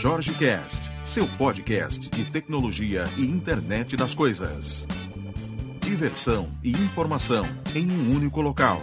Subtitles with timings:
[0.00, 4.86] Jorge Cast, seu podcast de tecnologia e internet das coisas.
[5.82, 8.80] Diversão e informação em um único local.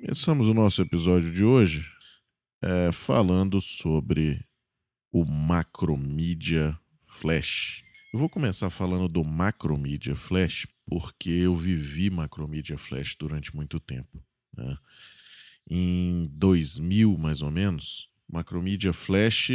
[0.00, 1.90] Começamos o nosso episódio de hoje
[2.62, 4.46] é, falando sobre
[5.10, 7.82] o Macromedia Flash.
[8.14, 14.22] Eu vou começar falando do Macromedia Flash porque eu vivi Macromedia Flash durante muito tempo.
[14.56, 14.78] Né?
[15.68, 19.50] Em 2000, mais ou menos, Macromedia Flash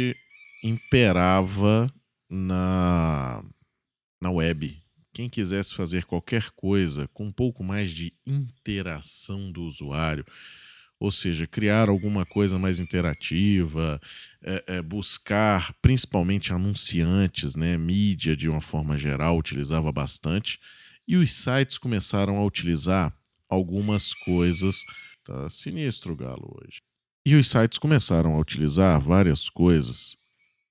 [0.62, 1.92] imperava
[2.28, 3.44] na,
[4.20, 4.76] na web.
[5.12, 10.24] Quem quisesse fazer qualquer coisa com um pouco mais de interação do usuário,
[10.98, 14.00] ou seja, criar alguma coisa mais interativa,
[14.42, 20.58] é, é, buscar principalmente anunciantes, né, mídia de uma forma geral utilizava bastante,
[21.06, 23.12] e os sites começaram a utilizar
[23.48, 24.76] algumas coisas.
[25.24, 26.80] Tá sinistro o galo hoje.
[27.24, 30.16] E os sites começaram a utilizar várias coisas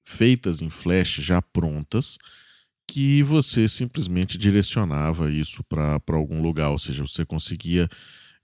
[0.04, 2.18] feitas em Flash já prontas
[2.86, 7.90] que você simplesmente direcionava isso para algum lugar, ou seja, você conseguia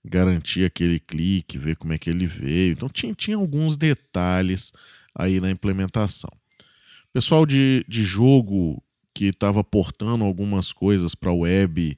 [0.06, 2.72] garantir aquele clique, ver como é que ele veio.
[2.72, 4.72] Então tinha, tinha alguns detalhes
[5.14, 6.30] aí na implementação.
[7.12, 8.82] Pessoal de, de jogo
[9.14, 11.98] que estava portando algumas coisas para a web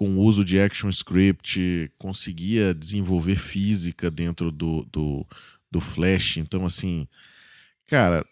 [0.00, 5.26] com o uso de ActionScript, conseguia desenvolver física dentro do, do,
[5.70, 6.38] do Flash.
[6.38, 7.06] Então, assim,
[7.86, 8.24] cara,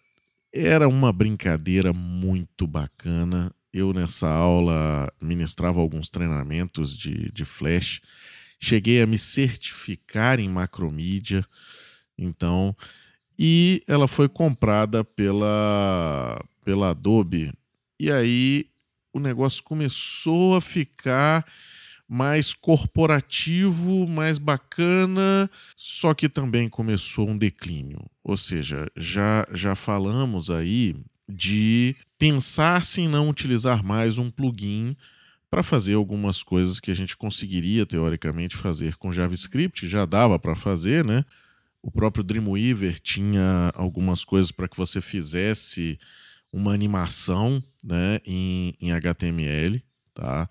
[0.50, 3.54] era uma brincadeira muito bacana.
[3.70, 8.00] Eu, nessa aula, ministrava alguns treinamentos de, de Flash.
[8.58, 11.44] Cheguei a me certificar em macromídia.
[12.16, 12.74] Então,
[13.38, 17.52] e ela foi comprada pela, pela Adobe.
[18.00, 18.70] E aí
[19.18, 21.44] o negócio começou a ficar
[22.08, 28.00] mais corporativo, mais bacana, só que também começou um declínio.
[28.24, 30.96] Ou seja, já, já falamos aí
[31.28, 34.96] de pensar-se em não utilizar mais um plugin
[35.50, 40.54] para fazer algumas coisas que a gente conseguiria teoricamente fazer com JavaScript, já dava para
[40.54, 41.24] fazer, né?
[41.82, 45.98] O próprio Dreamweaver tinha algumas coisas para que você fizesse
[46.52, 49.82] uma animação né, em, em HTML,
[50.14, 50.48] tá?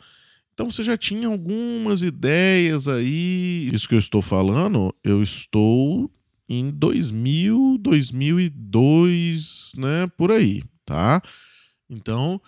[0.53, 3.69] Então você já tinha algumas ideias aí.
[3.71, 6.11] Isso que eu estou falando, eu estou
[6.49, 11.21] em 2000, 2002, né, por aí, tá?
[11.89, 12.41] Então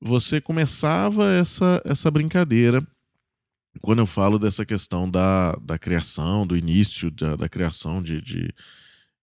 [0.00, 2.86] você começava essa, essa brincadeira
[3.80, 8.54] quando eu falo dessa questão da, da criação, do início da, da criação de, de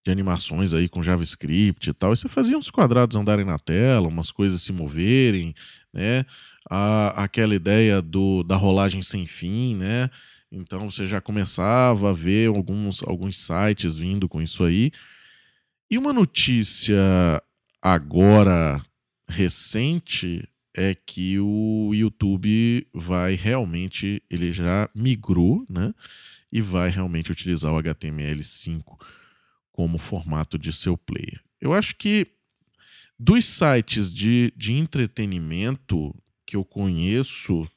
[0.03, 4.07] de animações aí com JavaScript e tal, e você fazia uns quadrados andarem na tela,
[4.07, 5.55] umas coisas se moverem,
[5.93, 6.25] né?
[6.69, 10.09] A, aquela ideia do, da rolagem sem fim, né?
[10.51, 14.91] Então você já começava a ver alguns, alguns sites vindo com isso aí.
[15.89, 17.41] E uma notícia
[17.81, 18.83] agora
[19.27, 25.93] recente é que o YouTube vai realmente, ele já migrou, né?
[26.51, 28.83] E vai realmente utilizar o HTML5
[29.73, 31.41] como formato de seu player.
[31.59, 32.27] Eu acho que
[33.19, 37.67] dos sites de, de entretenimento que eu conheço,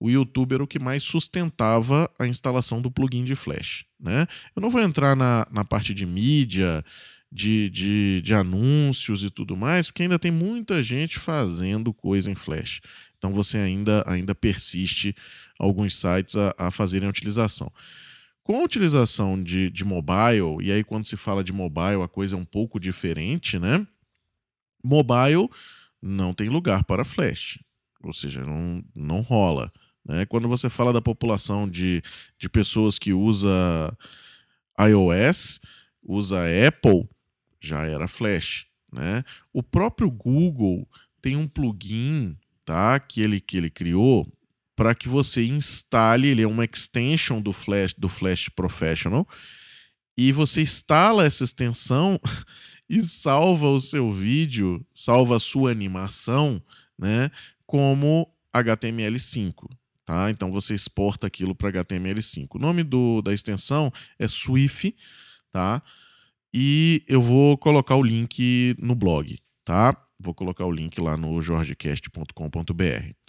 [0.00, 3.84] o YouTube era o que mais sustentava a instalação do plugin de Flash.
[4.00, 4.26] Né?
[4.56, 6.84] Eu não vou entrar na, na parte de mídia,
[7.30, 12.34] de, de, de anúncios e tudo mais, porque ainda tem muita gente fazendo coisa em
[12.34, 12.80] Flash.
[13.18, 15.14] Então você ainda, ainda persiste
[15.58, 17.70] alguns sites a, a fazerem a utilização.
[18.48, 22.34] Com a utilização de, de mobile, e aí quando se fala de mobile a coisa
[22.34, 23.86] é um pouco diferente, né?
[24.82, 25.50] Mobile
[26.00, 27.58] não tem lugar para flash,
[28.02, 29.70] ou seja, não, não rola.
[30.02, 30.24] Né?
[30.24, 32.02] Quando você fala da população de,
[32.38, 33.94] de pessoas que usa
[34.80, 35.60] iOS,
[36.02, 37.06] usa Apple,
[37.60, 38.66] já era flash.
[38.90, 39.24] Né?
[39.52, 40.88] O próprio Google
[41.20, 42.34] tem um plugin
[42.64, 44.26] tá, que, ele, que ele criou
[44.78, 49.26] para que você instale, ele é uma extension do Flash, do Flash Professional,
[50.16, 52.20] e você instala essa extensão
[52.88, 56.62] e salva o seu vídeo, salva a sua animação,
[56.96, 57.28] né,
[57.66, 59.68] como HTML5,
[60.06, 60.30] tá?
[60.30, 62.46] Então você exporta aquilo para HTML5.
[62.54, 64.94] O nome do, da extensão é Swift,
[65.50, 65.82] tá?
[66.54, 70.06] E eu vou colocar o link no blog, tá?
[70.20, 73.27] Vou colocar o link lá no jorgecast.com.br.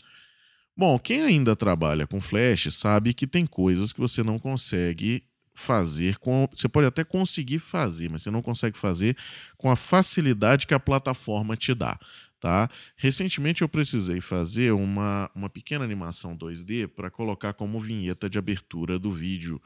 [0.79, 6.17] Bom, quem ainda trabalha com Flash sabe que tem coisas que você não consegue fazer
[6.19, 6.47] com.
[6.53, 9.17] Você pode até conseguir fazer, mas você não consegue fazer
[9.57, 11.99] com a facilidade que a plataforma te dá.
[12.39, 12.69] Tá?
[12.95, 18.97] Recentemente eu precisei fazer uma, uma pequena animação 2D para colocar como vinheta de abertura
[18.97, 19.61] do vídeo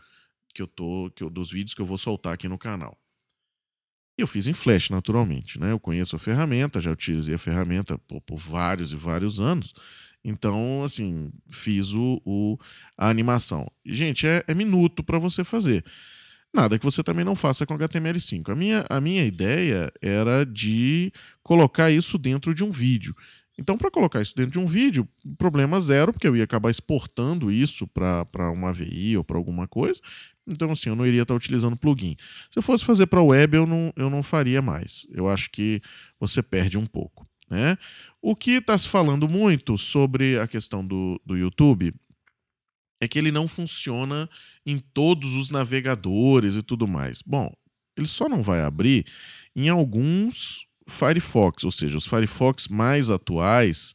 [0.51, 2.98] que eu tô, que eu, dos vídeos que eu vou soltar aqui no canal.
[4.18, 5.60] E eu fiz em Flash, naturalmente.
[5.60, 5.71] Né?
[5.71, 9.74] Eu conheço a ferramenta, já utilizei a ferramenta por, por vários e vários anos.
[10.24, 12.57] Então, assim, fiz o, o
[12.98, 13.69] a animação.
[13.86, 15.83] Gente, é, é minuto para você fazer.
[16.54, 18.50] Nada que você também não faça com HTML5.
[18.50, 21.12] A minha, a minha ideia era de
[21.42, 23.15] colocar isso dentro de um vídeo.
[23.58, 25.08] Então, para colocar isso dentro de um vídeo,
[25.38, 30.02] problema zero, porque eu ia acabar exportando isso para uma AVI ou para alguma coisa.
[30.48, 32.18] Então, assim, eu não iria estar utilizando plugin.
[32.52, 35.08] Se eu fosse fazer para web, eu não, eu não faria mais.
[35.12, 35.82] Eu acho que
[36.20, 37.28] você perde um pouco.
[37.50, 37.78] Né?
[38.22, 41.94] O que está se falando muito sobre a questão do, do YouTube
[43.00, 44.30] é que ele não funciona
[44.66, 47.22] em todos os navegadores e tudo mais.
[47.22, 47.54] Bom,
[47.98, 49.06] ele só não vai abrir
[49.56, 53.94] em alguns Firefox, ou seja, os Firefox mais atuais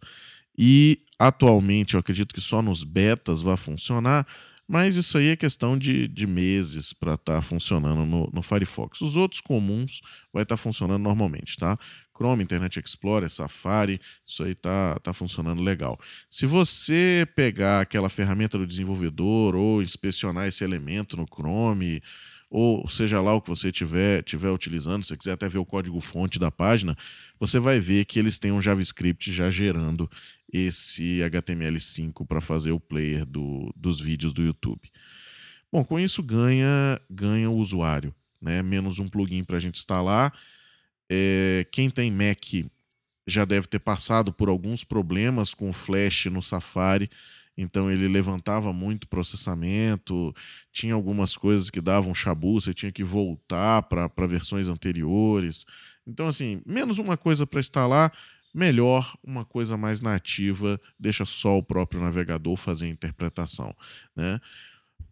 [0.56, 4.26] e atualmente eu acredito que só nos betas vai funcionar,
[4.66, 9.00] mas isso aí é questão de, de meses para estar tá funcionando no, no, Firefox.
[9.00, 11.78] Os outros comuns vai estar tá funcionando normalmente, tá?
[12.14, 15.98] Chrome, Internet Explorer, Safari, isso aí tá, tá funcionando legal.
[16.28, 22.02] Se você pegar aquela ferramenta do desenvolvedor ou inspecionar esse elemento no Chrome,
[22.50, 25.66] ou seja lá o que você tiver, tiver utilizando, se você quiser até ver o
[25.66, 26.96] código-fonte da página,
[27.38, 30.10] você vai ver que eles têm um JavaScript já gerando
[30.50, 34.90] esse HTML5 para fazer o player do, dos vídeos do YouTube.
[35.70, 38.62] Bom, com isso ganha, ganha o usuário, né?
[38.62, 40.32] menos um plugin para a gente instalar.
[41.10, 42.42] É, quem tem Mac
[43.26, 47.10] já deve ter passado por alguns problemas com o Flash no Safari
[47.60, 50.32] então ele levantava muito processamento,
[50.72, 55.66] tinha algumas coisas que davam chabu, você tinha que voltar para versões anteriores.
[56.06, 58.16] Então, assim, menos uma coisa para instalar,
[58.54, 63.74] melhor uma coisa mais nativa, deixa só o próprio navegador fazer a interpretação.
[64.14, 64.38] Né?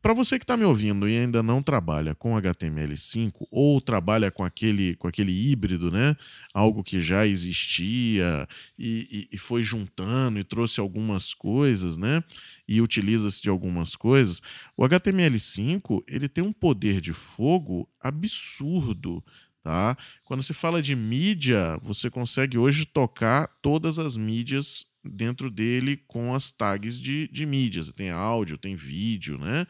[0.06, 4.44] Para você que está me ouvindo e ainda não trabalha com HTML5 ou trabalha com
[4.44, 6.16] aquele, com aquele híbrido, né?
[6.54, 8.46] algo que já existia
[8.78, 12.22] e, e, e foi juntando e trouxe algumas coisas, né?
[12.68, 14.40] e utiliza-se de algumas coisas,
[14.76, 19.24] o HTML5 ele tem um poder de fogo absurdo.
[19.60, 19.98] Tá?
[20.22, 26.34] Quando se fala de mídia, você consegue hoje tocar todas as mídias dentro dele com
[26.34, 27.92] as tags de, de mídias.
[27.92, 29.66] Tem áudio, tem vídeo, né?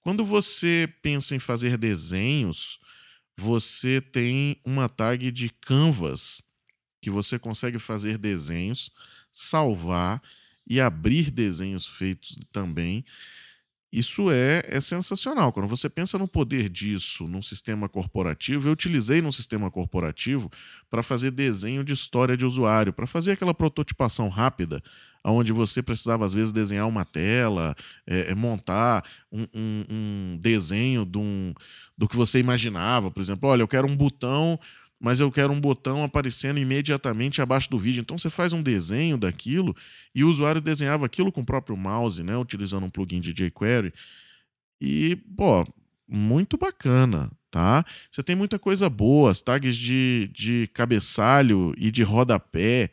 [0.00, 2.78] Quando você pensa em fazer desenhos,
[3.36, 6.42] você tem uma tag de canvas
[7.00, 8.90] que você consegue fazer desenhos,
[9.32, 10.22] salvar
[10.66, 13.04] e abrir desenhos feitos também
[13.92, 15.52] isso é, é sensacional.
[15.52, 20.50] Quando você pensa no poder disso num sistema corporativo, eu utilizei num sistema corporativo
[20.90, 24.82] para fazer desenho de história de usuário, para fazer aquela prototipação rápida,
[25.22, 31.04] onde você precisava, às vezes, desenhar uma tela, é, é, montar um, um, um desenho
[31.04, 31.52] de um,
[31.96, 33.10] do que você imaginava.
[33.10, 34.58] Por exemplo, olha, eu quero um botão
[35.02, 38.00] mas eu quero um botão aparecendo imediatamente abaixo do vídeo.
[38.00, 39.74] Então você faz um desenho daquilo
[40.14, 43.92] e o usuário desenhava aquilo com o próprio mouse, né, utilizando um plugin de jQuery.
[44.80, 45.66] E, pô,
[46.06, 47.84] muito bacana, tá?
[48.12, 52.88] Você tem muita coisa boa, tags de, de cabeçalho e de rodapé.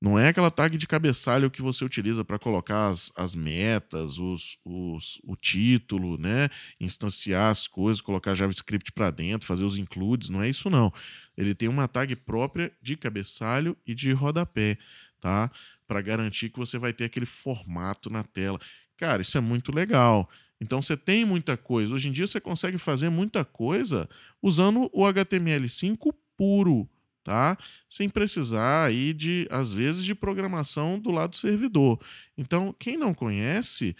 [0.00, 4.56] Não é aquela tag de cabeçalho que você utiliza para colocar as, as metas, os,
[4.64, 6.48] os, o título, né?
[6.78, 10.30] instanciar as coisas, colocar JavaScript para dentro, fazer os includes.
[10.30, 10.92] Não é isso, não.
[11.36, 14.78] Ele tem uma tag própria de cabeçalho e de rodapé,
[15.20, 15.50] tá?
[15.86, 18.60] Para garantir que você vai ter aquele formato na tela.
[18.96, 20.30] Cara, isso é muito legal.
[20.60, 21.92] Então você tem muita coisa.
[21.94, 24.08] Hoje em dia você consegue fazer muita coisa
[24.40, 26.88] usando o HTML5 puro
[27.24, 27.58] tá?
[27.88, 32.00] Sem precisar aí de, às vezes, de programação do lado do servidor.
[32.36, 33.96] Então, quem não conhece,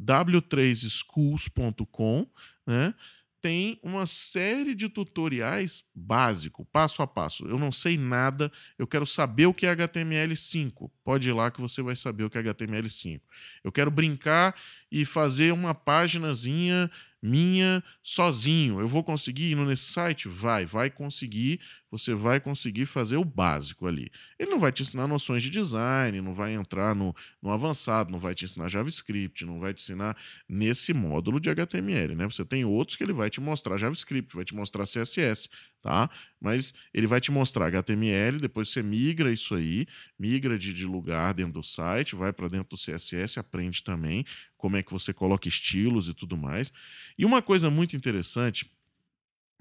[0.00, 2.26] w3schools.com,
[2.66, 2.94] né?
[3.40, 7.44] Tem uma série de tutoriais básico, passo a passo.
[7.44, 10.88] Eu não sei nada, eu quero saber o que é HTML5.
[11.02, 13.20] Pode ir lá que você vai saber o que é HTML5.
[13.64, 14.54] Eu quero brincar
[14.92, 16.88] e fazer uma páginazinha
[17.22, 18.80] minha sozinho.
[18.80, 20.28] Eu vou conseguir ir nesse site?
[20.28, 21.60] Vai, vai conseguir.
[21.90, 24.10] Você vai conseguir fazer o básico ali.
[24.38, 28.18] Ele não vai te ensinar noções de design, não vai entrar no, no avançado, não
[28.18, 30.16] vai te ensinar JavaScript, não vai te ensinar
[30.48, 32.24] nesse módulo de HTML, né?
[32.24, 35.48] Você tem outros que ele vai te mostrar JavaScript, vai te mostrar CSS,
[35.82, 36.08] tá?
[36.40, 39.86] Mas ele vai te mostrar HTML, depois você migra isso aí,
[40.18, 44.24] migra de, de lugar dentro do site, vai para dentro do CSS, aprende também
[44.56, 46.72] como é que você coloca estilos e tudo mais.
[47.18, 48.70] E uma coisa muito interessante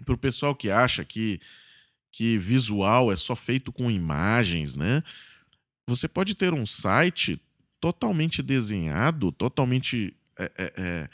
[0.06, 1.42] para o pessoal que acha que,
[2.12, 5.04] que visual é só feito com imagens, né?
[5.88, 7.42] Você pode ter um site
[7.80, 11.10] totalmente desenhado, totalmente, é, é, é,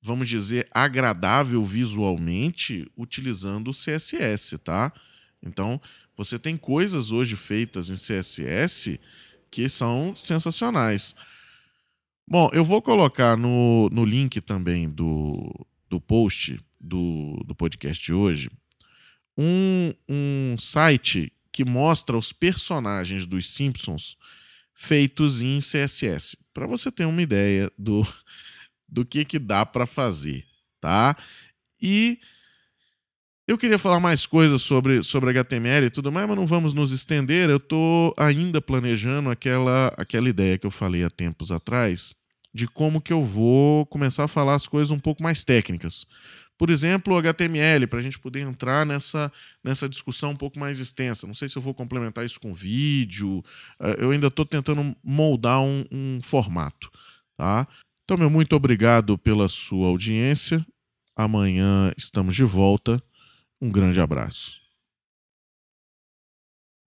[0.00, 4.92] vamos dizer, agradável visualmente, utilizando o CSS, tá?
[5.42, 5.80] Então,
[6.16, 9.00] você tem coisas hoje feitas em CSS
[9.50, 11.14] que são sensacionais.
[12.26, 18.12] Bom, eu vou colocar no, no link também do, do post do, do podcast de
[18.12, 18.50] hoje
[19.38, 24.16] um, um site que mostra os personagens dos Simpsons
[24.74, 28.06] feitos em CSS, para você ter uma ideia do,
[28.88, 30.44] do que, que dá para fazer,
[30.80, 31.16] tá?
[31.80, 32.18] E
[33.46, 36.92] eu queria falar mais coisas sobre, sobre HTML e tudo mais, mas não vamos nos
[36.92, 37.48] estender.
[37.48, 42.14] Eu estou ainda planejando aquela, aquela ideia que eu falei há tempos atrás
[42.52, 46.06] de como que eu vou começar a falar as coisas um pouco mais técnicas.
[46.58, 51.26] Por exemplo, HTML, para a gente poder entrar nessa, nessa discussão um pouco mais extensa.
[51.26, 53.44] Não sei se eu vou complementar isso com vídeo.
[53.80, 56.90] Eh, eu ainda estou tentando moldar um, um formato.
[57.36, 57.66] Tá?
[58.08, 60.64] Então, meu muito obrigado pela sua audiência.
[61.14, 63.02] Amanhã estamos de volta.
[63.60, 64.56] Um grande abraço.